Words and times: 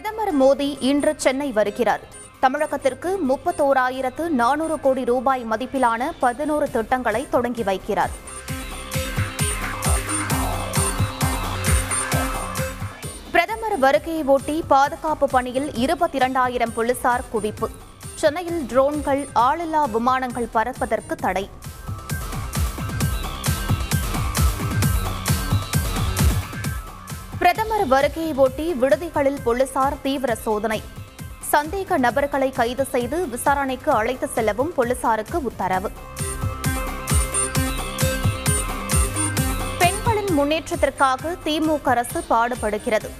பிரதமர் 0.00 0.38
மோடி 0.40 0.76
இன்று 0.80 1.14
சென்னை 1.16 1.52
வருகிறார். 1.52 2.00
தமிழகத்திற்கு 2.42 3.16
முப்பத்தோராயிரத்து 3.28 4.28
நானூறு 4.28 4.80
கோடி 4.80 5.04
ரூபாய் 5.04 5.46
மதிப்பிலான 5.50 6.10
பதினோரு 6.18 6.70
திட்டங்களை 6.70 7.26
தொடங்கி 7.30 7.62
வைக்கிறார். 7.62 8.12
பிரதமர் 13.32 13.78
வருகையை 13.78 14.22
ஒட்டி 14.24 14.64
பாதுகாப்பு 14.68 15.28
பணியில் 15.28 15.74
இருபத்தி 15.74 16.16
இரண்டாயிரம் 16.16 16.74
போலீசார் 16.74 17.24
குவிப்பு. 17.32 17.70
சென்னையில் 18.14 18.62
ட்ரோன்கள் 18.62 19.28
ஆளில்லா 19.34 19.90
விமானங்கள் 19.90 20.48
பறப்பதற்கு 20.52 21.16
தடை. 21.16 21.50
பிரதமர் 27.68 27.92
வருகையை 27.92 28.30
ஒட்டி 28.42 28.64
விடுதிகளில் 28.82 29.40
போலீசார் 29.46 29.94
தீவிர 30.04 30.34
சோதனை. 30.44 30.78
சந்தேக 31.50 31.96
நபர்களை 32.04 32.48
கைது 32.58 32.84
செய்து 32.92 33.16
விசாரணைக்கு 33.32 33.90
அழைத்து 33.96 34.26
செல்லவும் 34.36 34.70
போலீசாருக்கு 34.76 35.38
உத்தரவு. 35.48 35.88
பெண்களின் 39.80 40.30
முன்னேற்றத்திற்காக 40.38 41.32
திமுக 41.46 41.90
அரசு 41.94 42.22
பாடுபடுகிறது. 42.30 43.10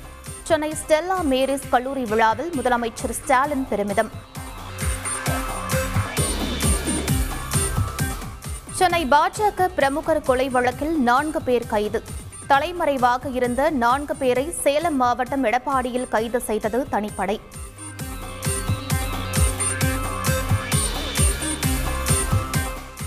சென்னை 0.50 0.70
ஸ்டெல்லா 0.82 1.18
மேரிஸ் 1.32 1.68
கல்லூரி 1.74 2.04
விழாவில் 2.12 2.50
முதலமைச்சர் 2.58 3.16
ஸ்டாலின் 3.20 3.66
பெருமிதம். 3.72 4.10
சென்னை 8.80 9.02
பாஜக 9.16 9.68
பிரமுகர் 9.80 10.26
கொலை 10.30 10.48
வழக்கில் 10.56 10.96
நான்கு 11.10 11.42
பேர் 11.50 11.68
கைது. 11.74 12.02
தலைமறைவாக 12.50 13.30
இருந்த 13.38 13.62
நான்கு 13.82 14.14
பேரை 14.16 14.44
சேலம் 14.62 14.96
மாவட்டம் 14.96 15.42
எடப்பாடியில் 15.44 16.06
கைது 16.08 16.40
செய்தது 16.40 16.78
தனிப்படை. 16.92 17.36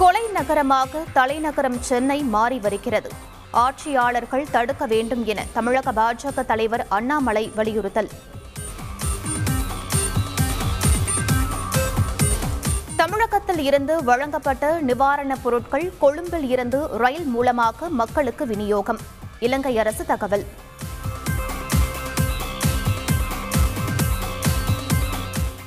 கொலை 0.02 0.24
நகரமாக 0.38 1.02
தலைநகரம் 1.14 1.80
சென்னை 1.90 2.20
மாறி 2.36 2.60
வருகிறது. 2.66 3.10
ஆட்சியாளர்கள் 3.64 4.52
தடுக்க 4.52 4.86
வேண்டும் 4.94 5.26
என 5.26 5.46
தமிழக 5.58 5.92
பாஜக 6.02 6.46
தலைவர் 6.52 6.86
அண்ணாமலை 6.98 7.46
வலியுறுத்தல். 7.56 8.12
தமிழகத்தில் 13.02 13.60
இருந்து 13.60 14.04
வழங்கப்பட்ட 14.04 14.82
நிவாரணப் 14.82 15.42
பொருட்கள் 15.44 15.94
கொழும்பில் 16.00 16.50
இருந்து 16.50 16.88
ரயில் 16.88 17.24
மூலமாக 17.24 17.90
மக்களுக்கு 17.90 18.46
விநியோகம். 18.46 19.00
இலங்கை 19.40 19.80
அரசு 19.80 20.06
தகவல். 20.06 20.46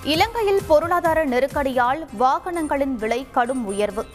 இலங்கையில் 0.04 0.60
பொருளாதார 0.66 1.26
நெருக்கடியால் 1.26 2.06
வாகனங்களின் 2.20 2.94
விலை 2.94 3.26
கடும் 3.30 3.66
உயர்வு. 3.66 4.06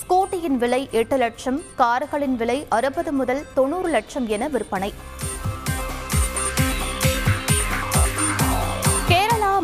ஸ்கூட்டியின் 0.00 0.56
விலை 0.56 0.88
எட்டு 0.90 1.16
லட்சம் 1.16 1.62
கார்களின் 1.74 2.36
விலை 2.36 2.66
அறுபது 2.68 3.12
முதல் 3.12 3.44
தொண்ணூறு 3.54 3.88
லட்சம் 3.88 4.28
என 4.28 4.48
விற்பனை. 4.48 4.92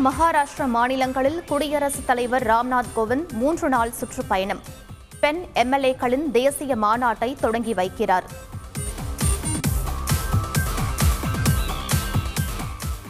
மகாராஷ்டிரா 0.05 0.67
மாநிலங்களில் 0.67 1.45
குடியரசுத் 1.45 2.07
தலைவர் 2.07 2.47
ராம்நாத் 2.47 2.91
கோவிந்த் 2.97 3.33
மூன்று 3.33 3.69
நாள் 3.69 3.93
சுற்றுப்பயணம். 3.93 4.61
பெண் 5.21 5.45
எம்எல்ஏக்களின் 5.55 6.31
தேசிய 6.31 6.77
மாநாட்டை 6.77 7.37
தொடங்கி 7.41 7.75
வைக்கிறார். 7.75 8.23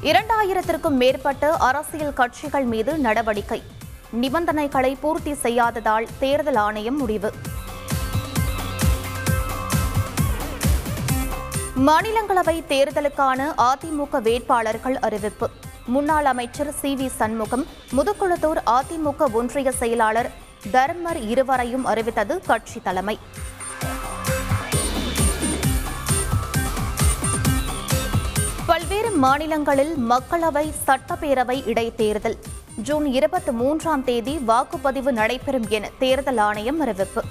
இரண்டாயிரத்திற்கும் 0.03 0.91
மேற்பட்ட 0.91 1.53
அரசியல் 1.53 2.13
கட்சிகள் 2.13 2.65
மீது 2.65 2.99
நடவடிக்கை. 2.99 3.63
நிபந்தனைகளை 4.11 4.97
பூர்த்தி 5.01 5.35
செய்யாததால் 5.35 6.07
தேர்தல் 6.19 6.55
ஆணையம் 6.55 6.97
முடிவு. 6.97 7.33
மாநிலங்களவை 11.87 12.63
தேர்தலுக்கான 12.69 13.55
அதிமுக 13.59 14.23
வேட்பாளர்கள் 14.23 14.99
அறிவிப்பு. 14.99 15.51
முன்னாள் 15.95 16.25
அமைச்சர் 16.25 16.71
சி 16.81 16.91
வி 16.99 17.07
சண்முகம் 17.19 17.63
முதுகுளத்தூர் 17.97 18.59
அதிமுக 18.75 19.27
ஒன்றிய 19.33 19.71
செயலாளர் 19.73 20.29
தர்மர் 20.73 21.21
இருவரையும் 21.29 21.85
அறிவித்தது 21.85 22.35
கட்சி 22.47 22.81
தலைமை. 22.83 23.19
பல்வேறு 28.67 29.11
மாநிலங்களில் 29.11 29.95
மக்களவை 30.11 30.65
சட்டப்பேரவை 30.87 31.59
இடைத்தேர்தல். 31.73 32.39
ஜூன் 32.83 33.07
இருபத்தி 33.07 33.53
மூன்றாம் 33.53 34.05
தேதி 34.05 34.37
வாக்குப்பதிவு 34.49 35.11
நடைபெறும் 35.21 35.69
என 35.69 35.91
தேர்தல் 35.99 36.43
ஆணையம் 36.49 36.81
அறிவிப்பு. 36.81 37.23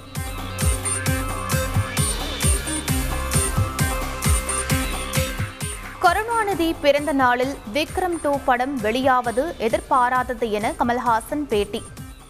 கருணாநிதி 6.02 6.74
பிறந்த 6.80 7.12
நாளில் 7.12 7.54
விக்ரம் 7.74 8.14
டூ 8.22 8.38
படம் 8.44 8.78
வெளியாவது 8.80 9.42
எதிர்பாராதது 9.58 10.50
என 10.50 10.72
கமல்ஹாசன் 10.78 11.42
பேட்டி. 11.48 11.82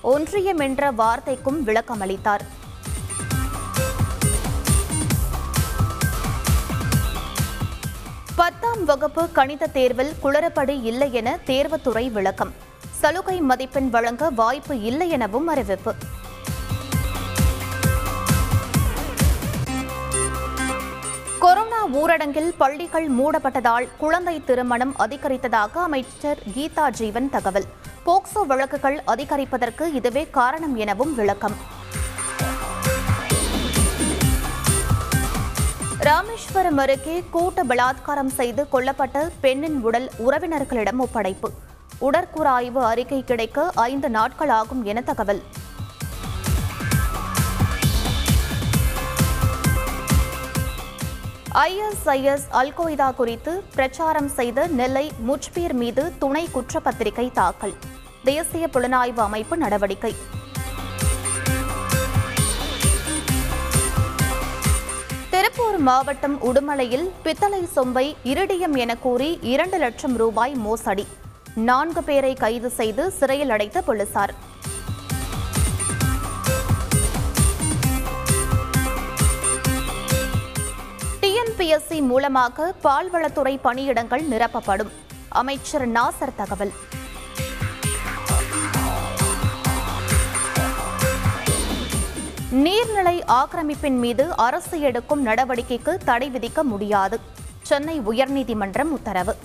ஒன்றியம் 0.02 0.58
என்ற 0.58 0.90
வார்த்தைக்கும் 0.90 1.66
விளக்கமளித்தார். 1.66 2.44
பத்தாம் 8.36 8.84
வகுப்பு 8.84 9.30
கணித 9.30 9.66
தேர்வில் 9.66 10.14
குளறுபடி 10.22 10.82
இல்லை 10.82 11.12
என 11.12 11.38
தேர்வுத்துறை 11.46 12.12
விளக்கம். 12.12 12.54
சலுகை 12.90 13.40
மதிப்பெண் 13.40 13.90
வழங்க 13.90 14.30
வாய்ப்பு 14.30 14.80
இல்லை 14.80 15.08
எனவும் 15.10 15.46
அறிவிப்பு. 15.46 15.94
ஊரடங்கில் 22.00 22.52
பள்ளிகள் 22.58 23.08
மூடப்பட்டதால் 23.10 23.88
குழந்தை 23.98 24.44
திருமணம் 24.44 24.94
அதிகரித்ததாக 24.98 25.72
அமைச்சர் 25.72 26.38
கீதா 26.54 26.90
ஜீவன் 26.90 27.30
தகவல். 27.30 27.64
போக்சோ 28.06 28.46
வழக்குகள் 28.46 29.02
அதிகரிப்பதற்கு 29.06 29.94
இதுவே 29.94 30.30
காரணம் 30.30 30.76
எனவும் 30.76 31.14
விளக்கம். 31.14 31.56
ராமேஸ்வரம் 35.98 36.76
அருகே 36.76 37.24
கூட்ட 37.30 37.64
பலாத்காரம் 37.64 38.32
செய்து 38.38 38.66
கொல்லப்பட்ட 38.72 39.28
பெண்ணின் 39.40 39.82
உடல் 39.82 40.10
உறவினர்களிடம் 40.26 40.98
ஒப்படைப்பு. 40.98 41.50
உடற்கூறாய்வு 42.00 42.82
அறிக்கை 42.92 43.24
கிடைக்க 43.24 43.70
ஐந்து 43.74 44.10
நாட்கள் 44.10 44.48
ஆகும் 44.48 44.84
என 44.84 45.00
தகவல். 45.00 45.42
ஐஎஸ்ஐஎஸ் 51.54 52.44
அல்கொய்தா 52.52 53.14
குறித்து 53.14 53.62
பிரச்சாரம் 53.74 54.28
செய்த 54.28 54.66
நெல்லை 54.66 55.12
முஜ்பீர் 55.28 55.72
மீது 55.72 56.12
துணை 56.18 56.48
குற்றப்பத்திரிகை 56.52 57.30
தாக்கல். 57.32 57.74
தேசிய 58.24 58.68
புலனாய்வு 58.72 59.16
அமைப்பு 59.16 59.56
நடவடிக்கை. 59.56 60.14
திருப்பூர் 65.30 65.78
மாவட்டம் 65.78 66.38
உடுமலையில் 66.42 67.10
பித்தளை 67.22 67.68
சொம்பை 67.76 68.16
இருடியம் 68.22 68.74
என 68.74 68.96
கூறி 68.96 69.38
இரண்டு 69.42 69.78
லட்சம் 69.78 70.16
ரூபாய் 70.16 70.54
மோசடி. 70.54 71.06
நான்கு 71.54 72.02
பேரை 72.02 72.34
கைது 72.34 72.70
செய்து 72.70 73.10
சிறையில் 73.10 73.50
அடைத்த 73.50 73.82
போலீசார். 73.82 74.48
டிஎன்பிஎஸ்சி 81.60 82.02
மூலமாக 82.02 82.74
பால்வளத்துறை 82.82 83.58
பணியிடங்கள் 83.64 84.22
நிரப்பப்படும். 84.22 84.90
அமைச்சர் 85.28 85.88
நாசர் 85.88 86.34
தகவல். 86.36 86.72
நீர்நிலை 92.52 93.22
ஆக்கிரமிப்பின் 93.26 93.98
மீது 93.98 94.36
அரசு 94.36 94.80
எடுக்கும் 94.80 95.26
நடவடிக்கைக்கு 95.26 95.96
தடை 96.04 96.30
விதிக்க 96.30 96.62
முடியாது. 96.62 97.20
சென்னை 97.62 98.00
உயர்நீதிமன்றம் 98.00 98.92
உத்தரவு. 98.98 99.36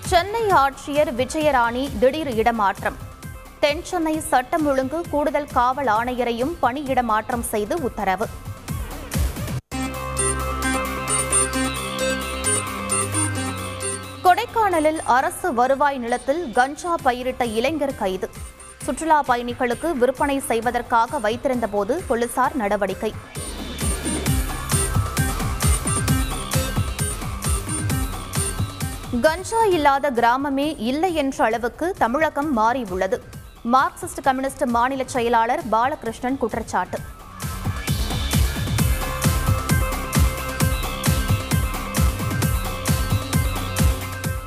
சென்னை 0.00 0.42
ஆட்சியர் 0.42 1.12
விஜயராணி 1.16 1.98
திடீர் 1.98 2.34
இடமாற்றம். 2.34 3.10
தென் 3.62 3.82
சென்னை 3.88 4.12
சட்டம் 4.28 4.64
ஒழுங்கு 4.70 5.00
கூடுதல் 5.10 5.46
காவல் 5.56 5.88
ஆணையரையும் 5.94 6.52
பணியிடமாற்றம் 6.62 7.44
செய்து 7.50 7.74
உத்தரவு. 7.88 8.26
கொடைக்கானலில் 14.24 14.98
அரசு 15.16 15.50
வருவாய் 15.60 15.98
நிலத்தில் 15.98 16.40
கஞ்சா 16.52 16.94
பயிரிட்ட 17.02 17.44
இளைஞர் 17.58 17.94
கைது. 18.00 18.28
சுற்றுலா 18.86 19.18
பயணிகளுக்கு 19.28 19.90
விற்பனை 20.02 20.36
செய்வதற்காக 20.50 21.20
வைத்திருந்தபோது 21.26 21.96
போலீசார் 22.08 22.56
நடவடிக்கை. 22.62 23.12
கஞ்சா 29.20 29.62
இல்லாத 29.76 30.10
கிராமமே 30.10 30.68
இல்லை 30.90 31.12
என்ற 31.14 31.44
அளவுக்கு 31.44 31.94
தமிழகம் 31.98 32.52
மாறியுள்ளது. 32.58 33.20
மார்க்சிஸ்ட் 33.70 34.22
கம்யூனிஸ்ட் 34.22 34.64
மாநில 34.64 35.02
செயலாளர் 35.06 35.68
பாலகிருஷ்ணன் 35.68 36.38
குற்றச்சாட்டு. 36.38 36.98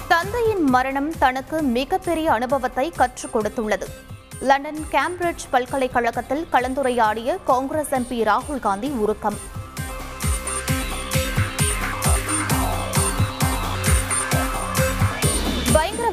தந்தையின் 0.07 0.63
மரணம் 0.63 1.17
தனக்கு 1.17 1.61
மிகப்பெரிய 1.61 2.31
அனுபவத்தை 2.31 2.91
கற்றுக் 2.91 3.35
கொடுத்துள்ளது. 3.35 3.87
லண்டன் 4.39 4.85
கேம்பிரிட்ஜ் 4.91 5.45
பல்கலைக்கழகத்தில் 5.49 6.47
கலந்துரையாடிய 6.51 7.37
காங்கிரஸ் 7.43 7.91
எம்பி 7.91 8.23
ராகுல் 8.23 8.59
காந்தி 8.59 8.89
உருக்கம். 8.89 9.63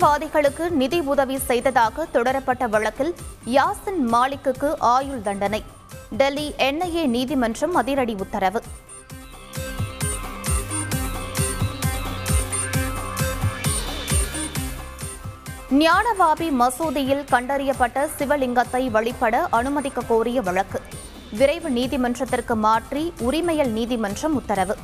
தீவிரவாதிகளுக்கு 0.02 0.64
நிதி 0.81 0.99
உதவி 1.12 1.37
செய்ததாக 1.49 2.04
தொடரப்பட்ட 2.12 2.64
வழக்கில் 2.69 3.10
யாசின் 3.56 4.00
மாலிக்குக்கு 4.12 4.69
ஆயுள் 4.78 5.20
தண்டனை. 5.26 5.60
டெல்லி 6.20 6.46
என்ஐஏ 6.58 7.04
நீதிமன்றம் 7.06 7.75
அதிரடி 7.81 8.14
உத்தரவு. 8.25 8.60
ஞானவாபி 15.82 16.49
மசூதியில் 16.62 17.25
கண்டறியப்பட்ட 17.34 18.08
சிவலிங்கத்தை 18.19 18.82
வழிபட 18.90 19.44
அனுமதிக்க 19.60 20.08
கோரிய 20.10 20.40
வழக்கு. 20.49 20.81
விரைவு 21.38 21.70
நீதிமன்றத்திற்கு 21.70 22.56
மாற்றி 22.66 23.04
உரிமையல் 23.28 23.72
நீதிமன்றம் 23.78 24.34
உத்தரவு. 24.43 24.76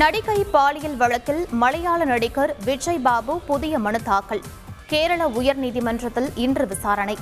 நடிகை 0.00 0.44
பாலியல் 0.54 0.96
வழக்கில் 0.96 1.46
மலையாள 1.50 2.04
நடிகர் 2.04 2.56
விஜய் 2.64 2.98
பாபு 2.98 3.34
புதிய 3.40 3.78
மனு 3.78 4.02
தாக்கல். 4.02 4.42
கேரள 4.86 5.20
உயர்நீதிமன்றத்தில் 5.28 6.28
இன்று 6.34 6.66
விசாரணை. 6.66 7.16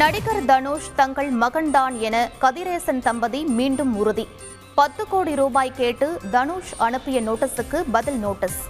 நடிகர் 0.00 0.44
தனுஷ் 0.44 0.90
தங்கள் 0.96 1.32
மகன்தான் 1.34 1.98
என 1.98 2.30
கதிரேசன் 2.40 3.02
தம்பதி 3.02 3.44
மீண்டும் 3.44 3.96
உறுதி. 3.96 4.28
பத்து 4.74 5.08
கோடி 5.08 5.34
ரூபாய் 5.34 5.76
கேட்டு 5.76 6.20
தனுஷ் 6.30 6.74
அனுப்பிய 6.76 7.20
நோட்டீஸுக்கு 7.22 7.84
பதில் 7.92 8.18
நோட்டீஸ். 8.18 8.60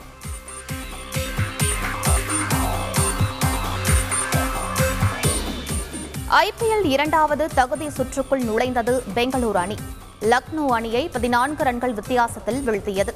ஐபிஎல் 6.31 6.85
இரண்டாவது 6.85 7.49
தகுதி 7.55 7.87
சுற்றுக்குள் 7.87 8.43
நுழைந்தது 8.45 9.03
பெங்களூரு 9.15 9.55
அணி. 9.55 9.77
லக்னோ 10.21 10.67
அணியை 10.69 11.09
பதினான்கு 11.09 11.65
ரன்கள் 11.65 11.95
வித்தியாசத்தில் 11.95 12.67
வீழ்த்தியது. 12.67 13.15